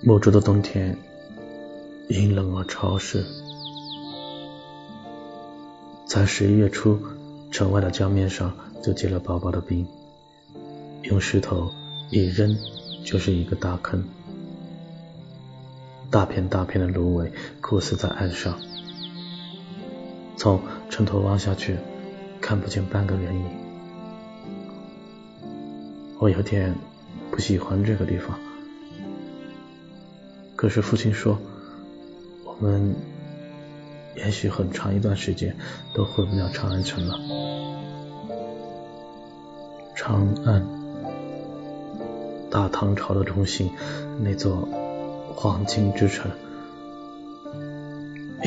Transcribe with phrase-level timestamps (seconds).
[0.00, 0.96] 某州的冬天
[2.08, 3.26] 阴冷而潮湿，
[6.06, 6.98] 在十一月初，
[7.50, 9.84] 城外的江面上就结了薄薄的冰，
[11.02, 11.72] 用石头
[12.10, 12.56] 一扔
[13.04, 14.04] 就是一个大坑，
[16.10, 18.56] 大片大片的芦苇枯死在岸上，
[20.36, 21.76] 从城头望下去，
[22.40, 23.44] 看不见半个人影。
[26.20, 26.72] 我有点
[27.32, 28.38] 不喜欢这个地方。
[30.58, 31.38] 可是父亲说，
[32.44, 32.96] 我们
[34.16, 35.56] 也许很长一段时间
[35.94, 37.14] 都回不了长安城了。
[39.94, 40.66] 长安，
[42.50, 43.70] 大唐朝的中心，
[44.18, 44.68] 那座
[45.32, 46.28] 黄金之城，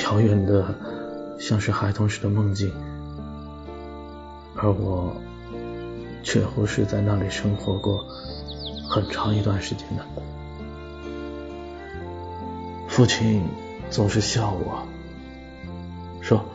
[0.04, 0.76] 遥远的
[1.40, 2.74] 像是孩童时的梦境，
[4.58, 5.16] 而我
[6.24, 8.06] 却乎是在那里生活过
[8.90, 10.04] 很长一段时间的。
[13.02, 13.42] 父亲
[13.90, 14.88] 总是笑我，
[16.22, 16.46] 说：“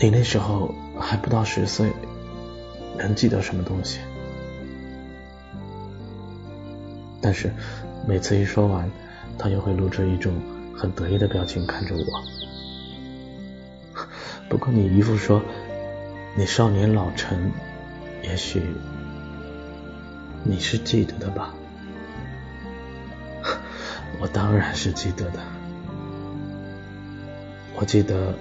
[0.00, 1.92] 你那时候还不到十岁，
[2.96, 4.00] 能记得什么东西？”
[7.20, 7.52] 但是
[8.08, 8.90] 每次一说完，
[9.38, 10.32] 他又会露出一种
[10.74, 12.24] 很得意的表情看着我。
[14.48, 15.42] 不过你姨父说，
[16.34, 17.52] 你少年老成，
[18.22, 18.62] 也许
[20.44, 21.54] 你是记得的吧。
[24.22, 25.40] 我当然是记得的。
[27.74, 28.32] 我记得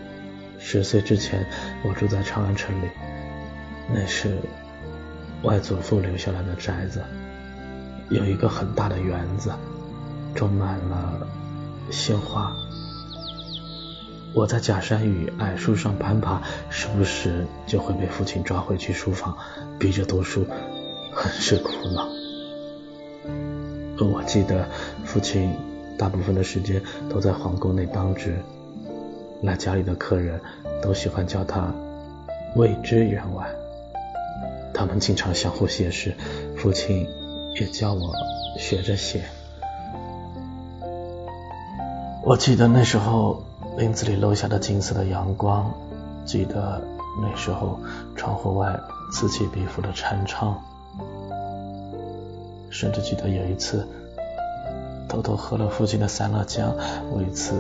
[0.60, 1.44] 十岁之前，
[1.84, 2.88] 我住在长安城里，
[3.92, 4.38] 那是
[5.42, 7.02] 外祖父留下来的宅子，
[8.12, 9.52] 有一个很大的园子，
[10.36, 11.28] 种满了
[11.90, 12.54] 鲜花。
[14.36, 19.36] 我在假山与矮树上攀爬，时不时就会被父亲抓回去书房，
[19.80, 20.46] 逼着读书，
[21.12, 22.08] 很是苦恼。
[24.06, 24.70] 我记得
[25.06, 25.58] 父亲。
[26.02, 28.36] 大部分的时间都在皇宫内当值，
[29.44, 30.42] 来家里的客人
[30.82, 31.72] 都喜欢叫他
[32.56, 33.48] 未知员外。
[34.74, 36.16] 他们经常相互写诗，
[36.58, 37.08] 父亲
[37.54, 38.12] 也教我
[38.58, 39.22] 学着写。
[42.24, 43.44] 我记得那时候
[43.78, 45.72] 林子里漏下的金色的阳光，
[46.26, 46.82] 记得
[47.22, 47.80] 那时候
[48.16, 48.76] 窗户外
[49.14, 50.60] 此起彼伏的蝉唱，
[52.72, 53.88] 甚至记得有一次。
[55.12, 56.74] 偷偷喝了父亲的三乐浆，
[57.14, 57.54] 为此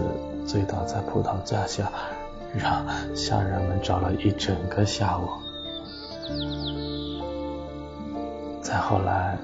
[0.47, 1.91] 醉倒在葡萄架下，
[2.56, 5.28] 让下人们找了一整个下午。
[8.62, 9.38] 再后来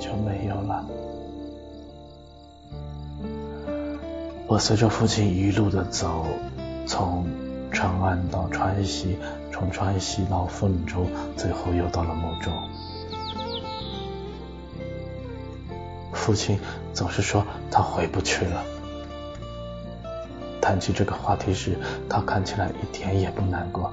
[0.00, 0.82] 就没有了。
[4.46, 6.24] 我随着父亲一路的走，
[6.86, 7.26] 从
[7.70, 9.18] 长安到川西，
[9.52, 11.04] 从川西到凤州，
[11.36, 12.50] 最后又到了牟州。
[16.26, 16.58] 父亲
[16.92, 18.64] 总是说他回不去了。
[20.60, 21.78] 谈起这个话题时，
[22.08, 23.92] 他看起来一点也不难过。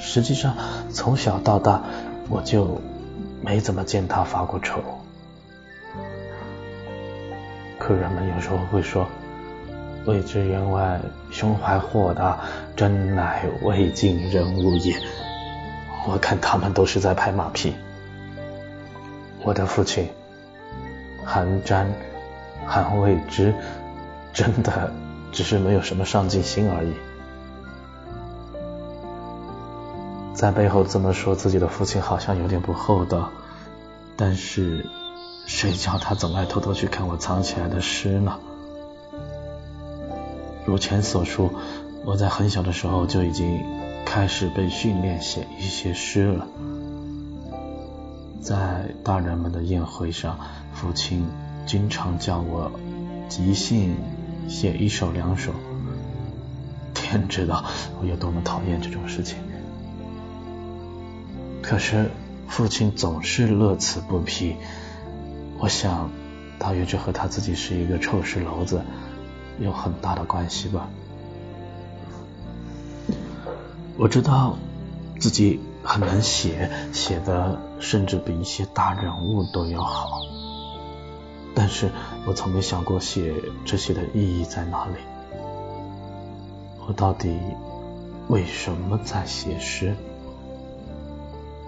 [0.00, 0.56] 实际上，
[0.90, 1.80] 从小到大，
[2.28, 2.80] 我就
[3.40, 4.82] 没怎么见他发过愁。
[7.78, 9.06] 客人们有时候会说
[10.06, 11.00] ：“未知员外
[11.30, 12.40] 胸怀豁达，
[12.74, 14.96] 真乃未尽人物也。”
[16.10, 17.72] 我看他们都是在拍马屁。
[19.44, 20.08] 我的父亲
[21.24, 21.86] 韩瞻、
[22.66, 23.54] 韩未之，
[24.32, 24.92] 真的
[25.32, 26.92] 只是没有什么上进心而已。
[30.34, 33.30] 在背后这么说自己的父亲，好像有点不厚道。
[34.16, 34.86] 但是
[35.46, 38.38] 谁叫他总爱偷偷去看我藏起来的诗呢？
[40.64, 41.52] 如前所述，
[42.04, 43.62] 我在很小的时候就已经
[44.06, 46.46] 开始被训练写一些诗了。
[48.44, 50.38] 在大人们的宴会上，
[50.74, 51.26] 父亲
[51.64, 52.70] 经常叫我
[53.26, 53.96] 即兴
[54.48, 55.54] 写一首两首。
[56.92, 57.64] 天知道
[58.02, 59.38] 我有多么讨厌这种事情，
[61.62, 62.10] 可是
[62.46, 64.56] 父亲总是乐此不疲。
[65.58, 66.10] 我想，
[66.58, 68.82] 大约这和他自己是一个臭石篓子
[69.58, 70.90] 有很大的关系吧。
[73.96, 74.58] 我知道
[75.18, 75.60] 自己。
[75.84, 80.22] 很能写，写的甚至比一些大人物都要好。
[81.54, 81.90] 但是
[82.26, 83.32] 我从没想过写
[83.64, 84.94] 这些的意义在哪里。
[86.86, 87.38] 我到底
[88.28, 89.94] 为什么在写诗？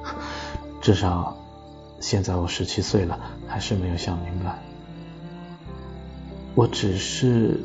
[0.82, 1.36] 至少
[2.00, 4.58] 现在我十七岁了，还是没有想明白。
[6.54, 7.60] 我只是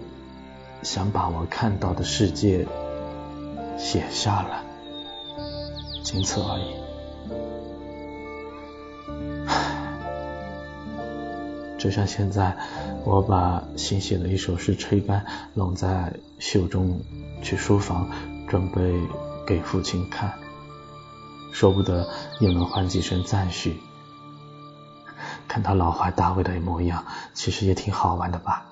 [0.83, 2.67] 想把我看到的世界
[3.77, 4.70] 写下来。
[6.03, 6.75] 仅此而已。
[11.77, 12.55] 就像现在，
[13.03, 15.25] 我把新写的一首诗吹干，
[15.55, 17.01] 拢在袖中，
[17.41, 18.11] 去书房
[18.47, 19.01] 准备
[19.47, 20.31] 给父亲看，
[21.51, 22.07] 说不得
[22.39, 23.79] 又能换几声赞许。
[25.47, 27.03] 看他老怀大慰的模样，
[27.33, 28.71] 其实也挺好玩的吧。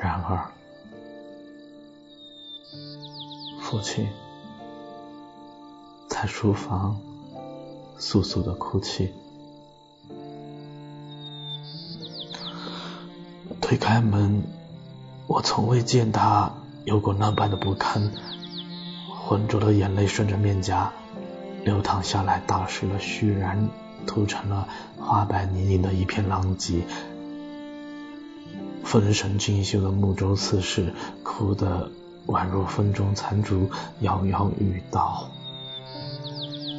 [0.00, 0.52] 然而，
[3.60, 4.08] 父亲
[6.22, 7.00] 在书房
[7.98, 9.12] 簌簌的哭泣。
[13.60, 14.44] 推开门，
[15.26, 16.52] 我从未见他
[16.84, 18.12] 有过那般的不堪，
[19.26, 20.92] 浑浊的眼泪顺着面颊
[21.64, 23.68] 流淌下来，打湿了虚然，
[24.06, 24.68] 涂成了
[25.00, 26.84] 花白泥泞的一片狼藉。
[28.84, 31.90] 丰神俊秀的目中刺士，哭得
[32.28, 35.26] 宛若风中残烛，摇摇欲倒。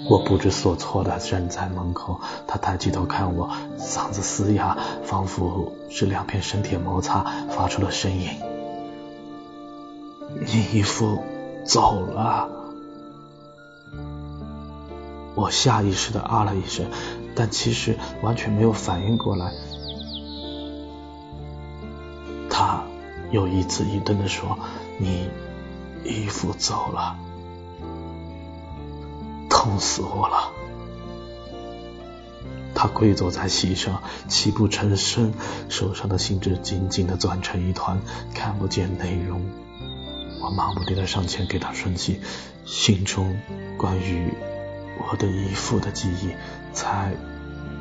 [0.09, 8.29] 我不知所措的站在门口，他抬起头看我，嗓子嘶哑，仿佛是两片生铁摩擦发出了声音。
[10.45, 11.23] 你姨父
[11.63, 12.49] 走了。
[15.35, 16.85] 我下意识的啊了一声，
[17.33, 19.51] 但其实完全没有反应过来。
[22.49, 22.83] 他
[23.31, 24.59] 又一字一顿的说
[24.99, 25.29] ：“你
[26.03, 27.15] 姨父走了。”
[29.63, 30.51] 痛死我了！
[32.75, 35.33] 他跪坐在席上，泣不成声，
[35.69, 37.97] 手上的信纸紧紧的攥成一团，
[38.35, 39.41] 看不见内容。
[40.41, 42.19] 我忙不迭的上前给他顺气，
[42.65, 43.39] 心中
[43.77, 44.33] 关于
[44.99, 46.35] 我的姨父的记忆
[46.73, 47.13] 才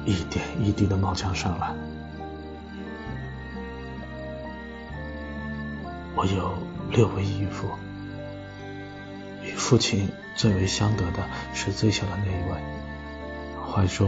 [0.06, 1.75] 一点一滴的冒将上来。
[6.14, 6.55] 我有
[6.93, 7.67] 六位姨父。
[9.43, 12.59] 与父亲最为相得的是最小的那一位，
[13.61, 14.06] 怀州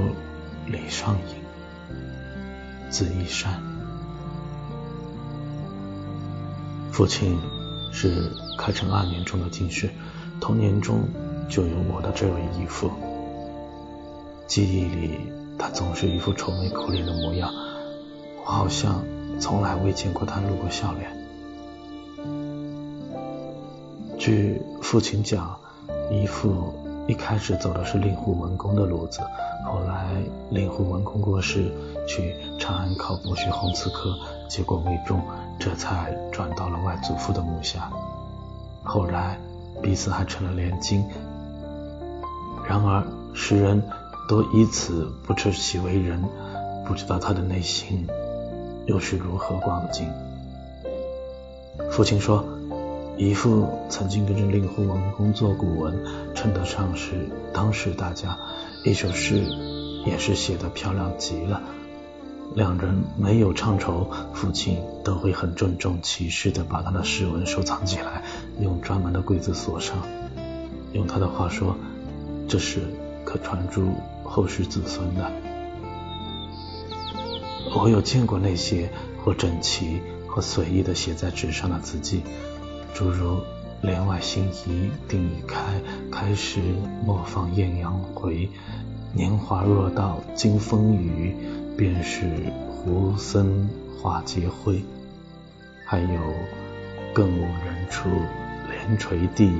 [0.67, 1.37] 李尚隐，
[2.91, 3.63] 字一山。
[6.93, 7.37] 父亲
[7.93, 9.91] 是开成二年中的进士，
[10.41, 11.09] 童年中
[11.49, 12.91] 就有我的这位义父。
[14.47, 17.53] 记忆里，他总是一副愁眉苦脸的模样，
[18.45, 19.05] 我好像
[19.41, 21.24] 从来未见过他露过笑脸。
[24.25, 25.55] 据父亲讲，
[26.11, 26.73] 姨父
[27.07, 29.21] 一开始走的是令狐文公的路子，
[29.67, 30.17] 后来
[30.49, 31.71] 令狐文公过世，
[32.09, 34.15] 去长安考博学红词科，
[34.49, 35.21] 结果未中，
[35.59, 37.93] 这才转到了外祖父的门下。
[38.83, 39.39] 后来
[39.83, 41.05] 彼此还成了连襟。
[42.67, 43.83] 然而世人
[44.27, 46.25] 都以此不知其为人，
[46.87, 48.09] 不知道他的内心
[48.87, 50.11] 又是如何光景。
[51.91, 52.43] 父亲说。
[53.17, 56.03] 姨父曾经跟着令狐王工作古文，
[56.35, 58.37] 称得上是当时大家。
[58.85, 59.45] 一首诗
[60.05, 61.63] 也是写得漂亮极了。
[62.55, 68.25] 两人没有唱酬，父亲都会很郑重其事地把他的诗文收藏起来，
[68.61, 69.97] 用专门的柜子锁上。
[70.93, 71.77] 用他的话说，
[72.49, 72.81] 这是
[73.25, 73.93] 可传诸
[74.25, 75.31] 后世子孙的。
[77.77, 78.91] 我有见过那些
[79.25, 82.23] 或整齐或随意地写在纸上的字迹。
[82.95, 83.43] 诸如
[83.83, 85.83] “帘外新移定已开，
[86.13, 86.61] 开时
[87.05, 88.49] 莫放艳阳回。
[89.13, 91.35] 年华若到经风雨，
[91.77, 92.25] 便是
[92.71, 93.69] 胡僧
[94.01, 94.85] 花皆灰。”
[95.85, 96.21] 还有
[97.13, 98.09] “更无人处
[98.71, 99.51] 帘垂地，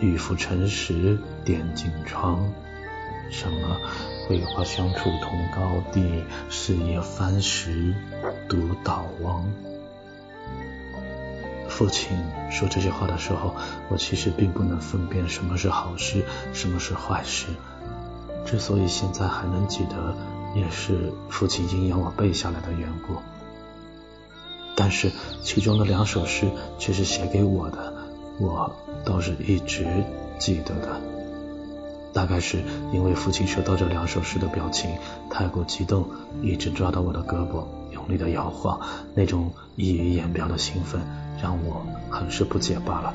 [0.00, 2.52] 玉浮沉石点镜窗。”
[3.30, 3.76] 什么
[4.26, 7.94] “桂花香处同高地，四叶翻石
[8.48, 9.44] 独倒翁。”
[11.78, 12.18] 父亲
[12.50, 13.54] 说这些话的时候，
[13.88, 17.46] 我其实并不能分辨什么是好事，什么是坏事。
[18.44, 20.16] 之所以现在还能记得，
[20.56, 23.14] 也是父亲阴阳我背下来的缘故。
[24.74, 25.12] 但是
[25.44, 27.94] 其中的两首诗却是写给我的，
[28.40, 29.86] 我倒是一直
[30.36, 31.00] 记得的。
[32.12, 32.58] 大概是
[32.92, 34.90] 因为父亲收到这两首诗的表情
[35.30, 36.08] 太过激动，
[36.42, 38.80] 一直抓到我的胳膊，用力的摇晃，
[39.14, 41.27] 那种溢于言表的兴奋。
[41.42, 43.14] 让我很是不解罢了。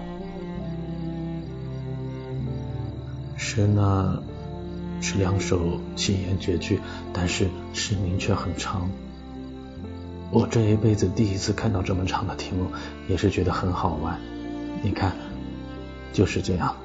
[3.35, 4.23] 诗呢
[5.01, 6.79] 是两首七言绝句，
[7.11, 8.89] 但是诗名却很长。
[10.31, 12.67] 我这一辈子第一次看到这么长的题目，
[13.07, 14.19] 也是觉得很好玩。
[14.81, 15.13] 你看，
[16.11, 16.75] 就是这样。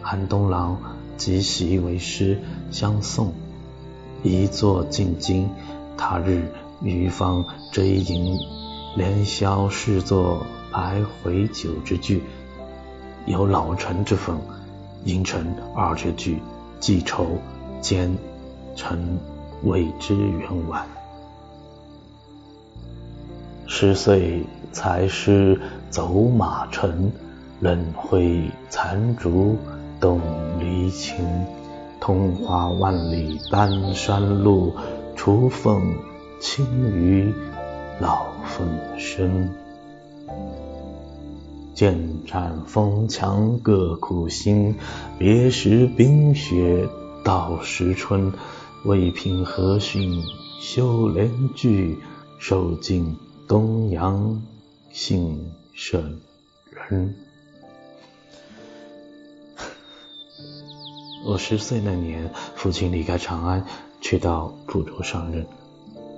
[0.00, 0.80] 寒冬郎
[1.16, 3.32] 即习为诗相送，
[4.22, 5.48] 一作进京，
[5.96, 6.50] 他日
[6.82, 8.38] 余方追吟。
[8.94, 12.22] 连宵视作徘回酒之句，
[13.26, 14.38] 有老臣之风。
[15.04, 16.40] 阴沉二绝句，
[16.78, 17.26] 既愁
[17.80, 18.16] 兼
[18.76, 19.18] 臣
[19.64, 20.86] 未知远晚。
[23.66, 27.10] 十岁才识走马尘，
[27.58, 29.56] 冷会残烛
[29.98, 30.20] 动
[30.60, 31.24] 离情。
[31.98, 34.74] 桐花万里丹山路，
[35.16, 35.96] 雏凤
[36.40, 36.64] 清
[36.96, 37.32] 于
[38.00, 39.48] 老凤声。
[41.74, 44.76] 剑斩风墙各苦心，
[45.18, 46.88] 别时冰雪
[47.24, 48.32] 到时春。
[48.84, 50.24] 未平何逊
[50.60, 51.98] 修炼具，
[52.40, 54.42] 受尽东阳
[54.90, 56.20] 幸圣
[56.88, 57.14] 人。
[61.24, 63.64] 我十岁那年，父亲离开长安，
[64.00, 65.46] 去到蒲州上任。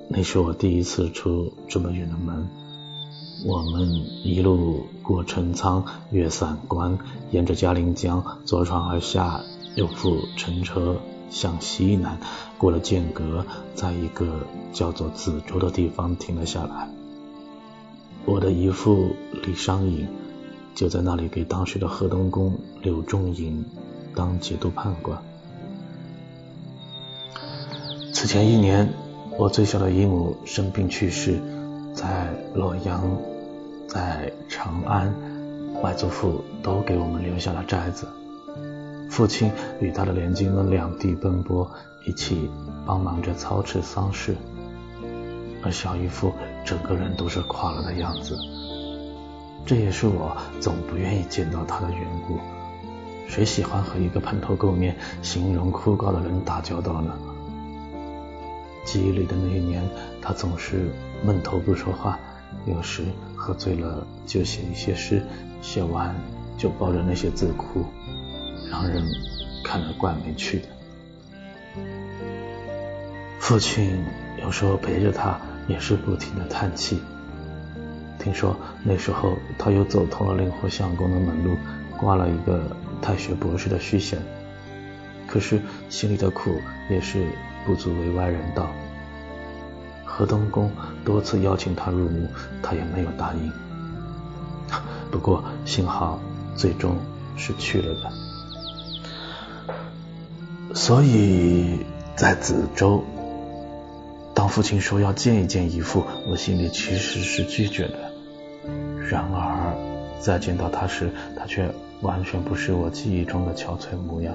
[0.09, 2.49] 那是我第一次出这么远的门。
[3.47, 3.89] 我们
[4.23, 6.99] 一路过陈仓，越散关，
[7.31, 9.41] 沿着嘉陵江坐船而下，
[9.75, 10.97] 又赴乘车
[11.31, 12.19] 向西南，
[12.57, 13.45] 过了剑阁，
[13.75, 16.89] 在一个叫做梓州的地方停了下来。
[18.25, 20.09] 我的姨父李商隐
[20.75, 23.65] 就在那里给当时的河东公柳仲颖
[24.15, 25.23] 当节度判官。
[28.15, 28.95] 此前一年，
[29.37, 31.41] 我最小的姨母生病去世，
[31.93, 33.03] 在洛阳，
[33.89, 35.13] 在长安，
[35.83, 38.07] 外祖父都给我们留下了寨子。
[39.11, 39.51] 父亲
[39.81, 41.69] 与他的连襟们两地奔波，
[42.07, 42.49] 一起
[42.87, 44.37] 帮忙着操持丧事，
[45.65, 46.33] 而小姨父
[46.65, 48.39] 整个人都是垮了的样子。
[49.67, 52.39] 这也是我总不愿意见到他的缘故。
[53.27, 57.13] 谁喜欢和一个蓬头垢面、形容枯槁的人打交道呢？
[58.85, 59.83] 记忆里的那一年，
[60.21, 60.91] 他总是
[61.25, 62.19] 闷头不说话，
[62.67, 63.03] 有时
[63.35, 65.23] 喝醉了就写一些诗，
[65.63, 66.15] 写完
[66.57, 67.85] 就抱着那些字哭，
[68.71, 69.03] 让人
[69.65, 70.69] 看了怪没趣的。
[73.41, 74.05] 父亲
[74.43, 77.01] 有时候陪着他，也是不停的叹气。
[78.19, 81.57] 听说那时候他又走通了令狐相公的门路，
[81.99, 82.77] 挂了一个。
[83.03, 84.19] 太学博士的虚衔，
[85.27, 85.61] 可是
[85.91, 87.27] 心里的苦也是
[87.67, 88.69] 不足为外人道。
[90.05, 90.71] 河东公
[91.05, 92.29] 多次邀请他入墓，
[92.63, 93.53] 他也没有答应。
[95.11, 96.21] 不过幸好
[96.57, 96.97] 最终
[97.37, 98.13] 是去了的。
[100.75, 101.85] 所以
[102.17, 103.05] 在梓州，
[104.35, 108.13] 当父亲说要见一见姨父，我心里其实是拒绝的。
[109.09, 109.75] 然而
[110.21, 111.69] 在见到他时，他却。
[112.03, 114.35] 完全不是我记忆中的憔悴模样，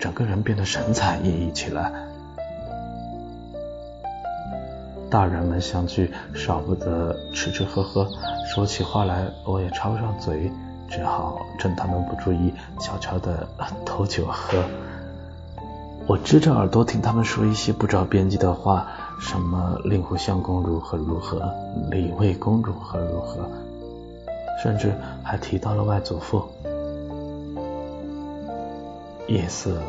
[0.00, 1.92] 整个人变得神采奕奕起来。
[5.14, 8.04] 大人们相聚，少不得吃吃喝喝，
[8.52, 10.50] 说起话来我也插不上嘴，
[10.90, 13.46] 只好趁他们不注意，悄悄的
[13.86, 14.58] 偷酒喝。
[16.08, 18.88] 我支着耳朵听他们说一些不着边际的话，
[19.20, 21.48] 什么令狐相公如何如何，
[21.92, 23.48] 李卫公如何如何。
[24.64, 24.92] 甚至
[25.22, 26.42] 还提到了外祖父。
[29.28, 29.80] 夜色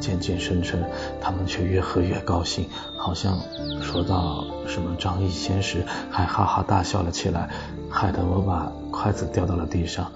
[0.00, 0.84] 渐渐深沉，
[1.20, 3.38] 他们却越喝越高兴，好像
[3.80, 7.48] 说到什么张艺兴时，还哈哈大笑了起来，
[7.90, 10.10] 害得我把筷子掉到了地上。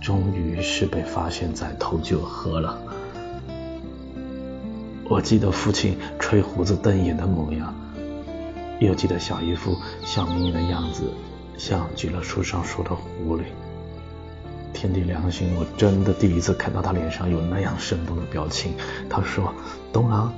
[0.00, 2.78] 终于是被发现在偷酒喝了。
[5.08, 7.74] 我记得父亲吹胡子瞪眼的模样，
[8.80, 11.04] 又记得小姨夫笑眯眯的样子。
[11.58, 13.42] 像极了书上说的狐狸。
[14.72, 18.74] 天地良心，我真的第一次看到他脸上有那样生动的表情。
[19.08, 19.54] 他说
[19.92, 20.32] ：“东郎，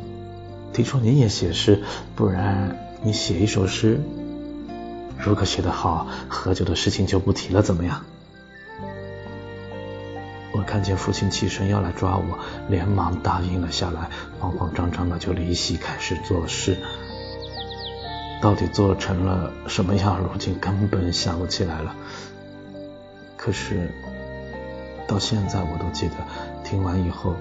[0.72, 1.82] 听说你也写诗，
[2.16, 4.00] 不然你写一首诗。
[5.18, 8.04] 如果写得好，喝酒的事情就不提了，怎么样？”
[10.54, 16.76] 我看见父亲起身要来抓我，连忙答应了下来，慌慌张张的就离席开始作诗。
[18.42, 20.18] 到底做成了什么样？
[20.18, 21.94] 如今根本想不起来了。
[23.36, 23.90] 可是
[25.12, 26.14] 到现在我都记得，
[26.64, 27.35] 听完以后，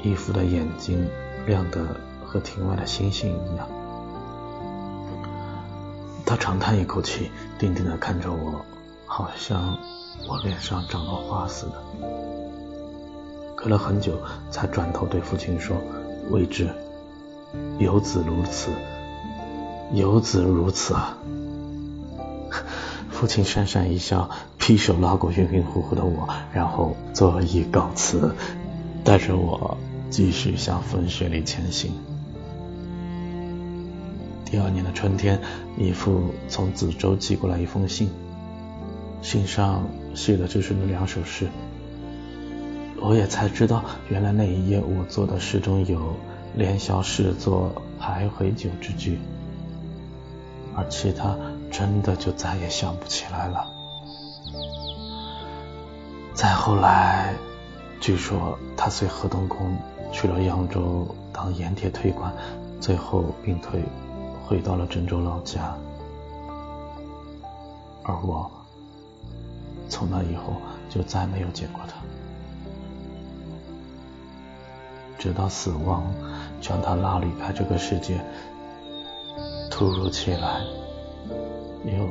[0.00, 1.10] 义父的眼睛
[1.44, 1.84] 亮得
[2.24, 3.66] 和庭外的星星一样。
[6.24, 8.64] 他长叹一口气，定定的看着我，
[9.06, 9.76] 好像
[10.28, 11.72] 我脸上长了花似的。
[13.56, 14.16] 隔了很久，
[14.52, 15.76] 才转头对父亲说
[16.30, 16.70] ：“未知，
[17.80, 18.70] 有子如此。”
[19.92, 21.18] 有子如此啊！
[23.14, 24.28] 父亲讪讪一笑，
[24.58, 28.34] 劈手拉过晕晕乎乎的我，然后作揖告辞，
[29.04, 29.78] 带着我
[30.10, 31.92] 继续向风雪里前行。
[34.44, 35.40] 第二年的春天，
[35.78, 38.10] 姨父从梓州寄过来一封信，
[39.22, 41.46] 信上写的就是那两首诗。
[43.00, 46.16] 我也才知道，原来那一夜我做的诗中有
[46.56, 49.20] 连消视作徘徊酒之句，
[50.74, 51.36] 而其他
[51.76, 53.66] 真的就再也想不起来了。
[56.32, 57.34] 再后来，
[58.00, 59.76] 据说他随何东公
[60.12, 62.32] 去了扬州当盐铁推官，
[62.80, 63.82] 最后病退，
[64.46, 65.76] 回到了郑州老家。
[68.04, 68.48] 而我
[69.88, 70.54] 从那以后
[70.88, 71.96] 就再没有见过他，
[75.18, 76.04] 直到死亡
[76.60, 78.20] 将他拉离开这个世界，
[79.72, 80.60] 突如其来，
[81.86, 82.08] 又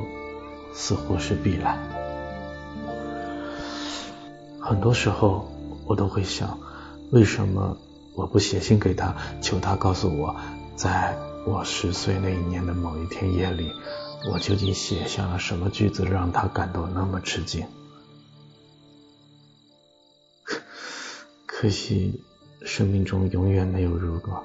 [0.72, 1.78] 似乎是必然。
[4.60, 5.50] 很多时候
[5.86, 6.58] 我都会想，
[7.10, 7.76] 为什么
[8.14, 10.36] 我不写信给他，求他告诉我，
[10.76, 11.16] 在
[11.46, 13.72] 我十岁那一年的某一天夜里。
[14.32, 17.66] 我究竟写下了什么句子，让他感到那么吃惊？
[21.44, 22.22] 可惜，
[22.62, 24.42] 生命中永远没有如果。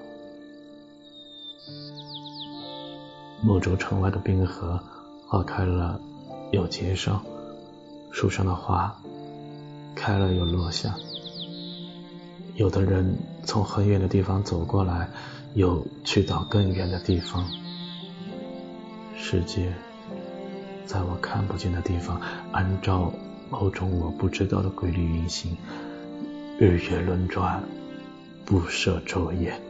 [3.42, 4.84] 莫州城外的冰河
[5.30, 6.02] 花开了
[6.52, 7.24] 又结上，
[8.10, 9.00] 树上的花
[9.94, 10.96] 开了又落下。
[12.56, 15.08] 有的人从很远的地方走过来，
[15.54, 17.46] 又去到更远的地方。
[19.16, 19.72] 世界
[20.88, 22.20] 在我看不见的地方，
[22.52, 23.14] 按照
[23.52, 25.56] 某种我不知道的规律运行，
[26.58, 27.62] 日月轮转，
[28.46, 29.62] 不舍昼夜。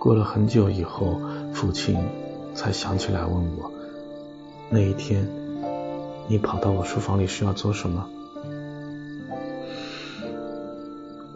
[0.00, 1.20] 过了很久以后，
[1.52, 2.02] 父亲
[2.54, 3.70] 才想起来问我
[4.72, 5.28] ：“那一天，
[6.26, 8.08] 你跑到我书房里是要做什么？”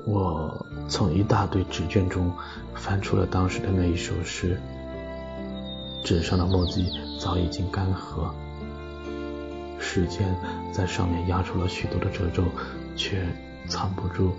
[0.08, 2.32] 我从一大堆纸卷中
[2.74, 4.58] 翻出了当时的那一首诗，
[6.02, 6.90] 纸上的墨迹
[7.20, 8.30] 早已经干涸，
[9.78, 10.34] 时间
[10.72, 12.42] 在上面压出了许多的褶皱，
[12.96, 13.26] 却
[13.68, 14.32] 藏不住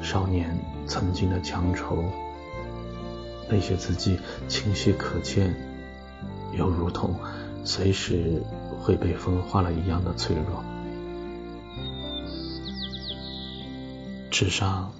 [0.00, 2.04] 少年曾经的强愁。
[3.48, 5.54] 那些字迹清晰可见，
[6.52, 7.14] 又如同
[7.64, 8.42] 随时
[8.78, 10.64] 会被风化了一样的脆弱。
[14.30, 14.92] 纸上。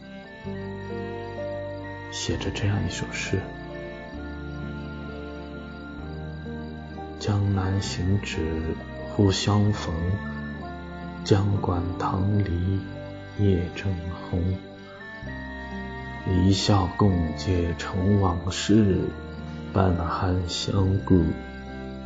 [2.10, 3.40] 写着这样一首诗：
[7.18, 8.60] 江南行止
[9.08, 9.94] 忽相逢，
[11.24, 12.80] 江馆棠梨
[13.38, 13.90] 叶正
[14.30, 14.40] 红。
[16.30, 19.00] 一笑共结成往事，
[19.72, 21.20] 半寒相顾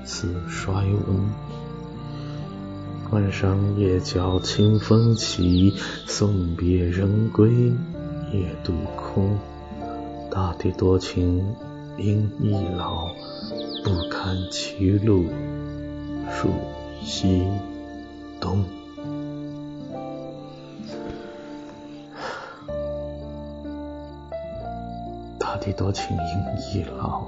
[0.05, 0.73] 似衰
[1.07, 1.31] 翁。
[3.11, 5.75] 关上夜角清风起，
[6.07, 7.51] 送别人归
[8.33, 9.39] 夜渡空。
[10.31, 11.55] 大地多情
[11.99, 13.09] 应易老，
[13.85, 15.27] 不堪歧路
[16.31, 16.49] 数
[17.03, 17.47] 西
[18.41, 18.65] 东。
[25.67, 27.25] 大地多情应易老，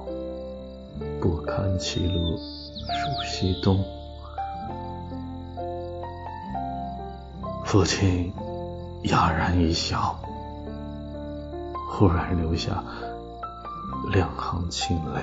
[1.21, 3.85] 不堪歧路数西东。
[7.65, 8.33] 父亲
[9.03, 10.17] 哑然一笑。
[11.91, 12.85] 忽然流下
[14.13, 15.21] 两行清泪。